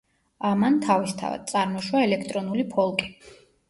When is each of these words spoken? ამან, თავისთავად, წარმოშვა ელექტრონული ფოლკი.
ამან, 0.51 0.79
თავისთავად, 0.85 1.45
წარმოშვა 1.53 2.05
ელექტრონული 2.09 2.71
ფოლკი. 2.77 3.17